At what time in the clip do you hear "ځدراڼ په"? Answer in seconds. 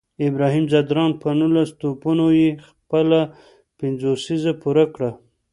0.71-1.29